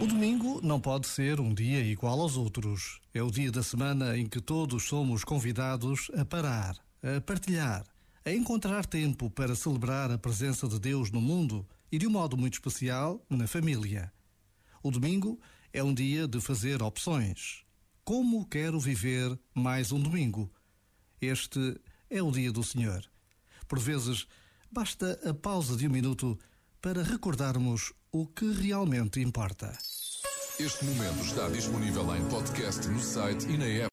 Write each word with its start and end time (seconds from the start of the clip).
O 0.00 0.06
domingo 0.06 0.60
não 0.62 0.80
pode 0.80 1.06
ser 1.06 1.40
um 1.40 1.52
dia 1.52 1.82
igual 1.82 2.20
aos 2.20 2.36
outros. 2.36 3.00
É 3.12 3.22
o 3.22 3.30
dia 3.30 3.52
da 3.52 3.62
semana 3.62 4.16
em 4.16 4.26
que 4.26 4.40
todos 4.40 4.84
somos 4.84 5.24
convidados 5.24 6.10
a 6.16 6.24
parar, 6.24 6.74
a 7.02 7.20
partilhar, 7.20 7.84
a 8.24 8.30
encontrar 8.30 8.86
tempo 8.86 9.28
para 9.28 9.54
celebrar 9.54 10.10
a 10.10 10.16
presença 10.16 10.66
de 10.66 10.78
Deus 10.78 11.10
no 11.10 11.20
mundo 11.20 11.68
e, 11.92 11.98
de 11.98 12.06
um 12.06 12.10
modo 12.10 12.36
muito 12.36 12.54
especial, 12.54 13.22
na 13.28 13.46
família. 13.46 14.10
O 14.82 14.90
domingo 14.90 15.38
é 15.72 15.82
um 15.82 15.92
dia 15.92 16.26
de 16.26 16.40
fazer 16.40 16.82
opções. 16.82 17.62
Como 18.02 18.46
quero 18.46 18.80
viver 18.80 19.38
mais 19.54 19.92
um 19.92 20.00
domingo? 20.00 20.50
Este 21.20 21.78
é 22.08 22.22
o 22.22 22.30
dia 22.30 22.50
do 22.50 22.64
Senhor. 22.64 23.04
Por 23.68 23.78
vezes, 23.78 24.26
basta 24.72 25.20
a 25.28 25.34
pausa 25.34 25.76
de 25.76 25.86
um 25.86 25.90
minuto 25.90 26.38
para 26.80 27.02
recordarmos 27.02 27.92
o 28.10 28.26
que 28.26 28.52
realmente 28.52 29.20
importa. 29.20 29.76
Este 30.58 30.84
momento 30.84 31.24
está 31.24 31.48
disponível 31.48 32.14
em 32.16 32.24
podcast 32.28 32.88
no 32.88 33.00
site 33.00 33.46
e 33.48 33.56
na 33.56 33.66
app. 33.66 33.88